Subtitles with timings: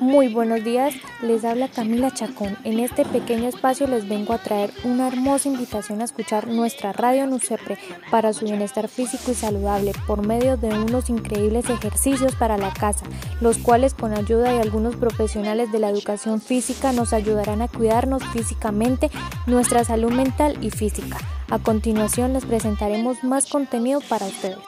[0.00, 2.58] Muy buenos días, les habla Camila Chacón.
[2.64, 7.26] En este pequeño espacio les vengo a traer una hermosa invitación a escuchar nuestra radio
[7.26, 7.78] NUCEPRE
[8.10, 13.06] para su bienestar físico y saludable por medio de unos increíbles ejercicios para la casa,
[13.40, 18.22] los cuales con ayuda de algunos profesionales de la educación física nos ayudarán a cuidarnos
[18.34, 19.10] físicamente,
[19.46, 21.16] nuestra salud mental y física.
[21.48, 24.58] A continuación les presentaremos más contenido para ustedes.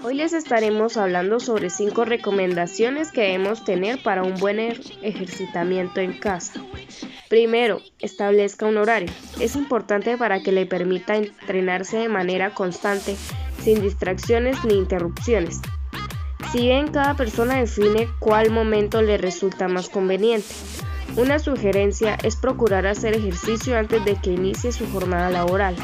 [0.00, 6.00] Hoy les estaremos hablando sobre 5 recomendaciones que debemos tener para un buen er-, ejercitamiento
[6.00, 6.62] en casa.
[7.28, 9.10] Primero, establezca un horario.
[9.40, 13.16] Es importante para que le permita entrenarse de manera constante,
[13.60, 15.60] sin distracciones ni interrupciones.
[16.52, 20.54] Si bien cada persona define cuál momento le resulta más conveniente.
[21.16, 25.74] Una sugerencia es procurar hacer ejercicio antes de que inicie su jornada laboral.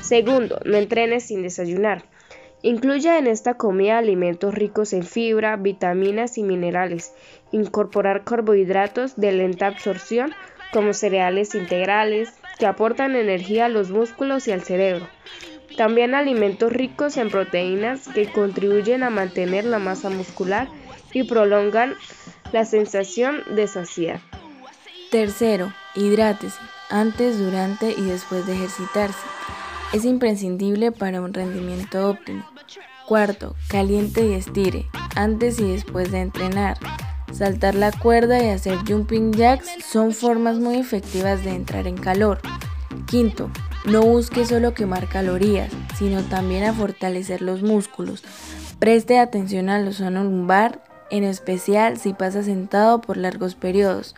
[0.00, 2.11] Segundo, no entrene sin desayunar.
[2.62, 7.12] Incluya en esta comida alimentos ricos en fibra, vitaminas y minerales.
[7.50, 10.32] Incorporar carbohidratos de lenta absorción
[10.72, 15.08] como cereales integrales que aportan energía a los músculos y al cerebro.
[15.76, 20.68] También alimentos ricos en proteínas que contribuyen a mantener la masa muscular
[21.12, 21.94] y prolongan
[22.52, 24.20] la sensación de saciedad.
[25.10, 26.58] Tercero, hidrátese
[26.90, 29.26] antes, durante y después de ejercitarse.
[29.92, 32.42] Es imprescindible para un rendimiento óptimo.
[33.06, 34.86] Cuarto, caliente y estire,
[35.16, 36.78] antes y después de entrenar.
[37.30, 42.40] Saltar la cuerda y hacer jumping jacks son formas muy efectivas de entrar en calor.
[43.06, 43.50] Quinto,
[43.84, 48.24] no busque solo quemar calorías, sino también a fortalecer los músculos.
[48.78, 54.14] Preste atención a la zona lumbar, en especial si pasa sentado por largos periodos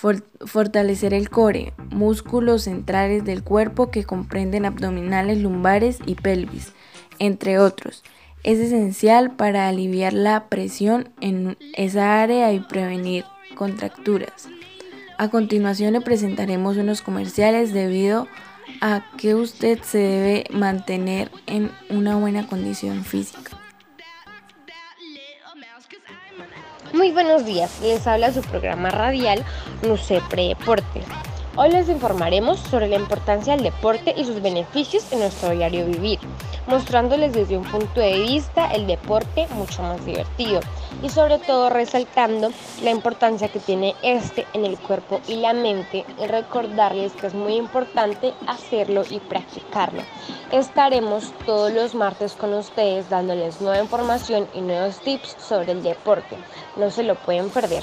[0.00, 6.72] fortalecer el core, músculos centrales del cuerpo que comprenden abdominales, lumbares y pelvis,
[7.18, 8.02] entre otros.
[8.42, 13.24] Es esencial para aliviar la presión en esa área y prevenir
[13.54, 14.48] contracturas.
[15.18, 18.26] A continuación le presentaremos unos comerciales debido
[18.80, 23.60] a que usted se debe mantener en una buena condición física.
[26.94, 29.44] Muy buenos días, les habla su programa radial
[29.82, 31.02] Nucepre Deporte.
[31.56, 36.18] Hoy les informaremos sobre la importancia del deporte y sus beneficios en nuestro diario vivir,
[36.66, 40.60] mostrándoles desde un punto de vista el deporte mucho más divertido
[41.02, 42.50] y sobre todo resaltando
[42.82, 47.34] la importancia que tiene este en el cuerpo y la mente y recordarles que es
[47.34, 50.02] muy importante hacerlo y practicarlo.
[50.52, 56.36] Estaremos todos los martes con ustedes dándoles nueva información y nuevos tips sobre el deporte.
[56.76, 57.82] No se lo pueden perder.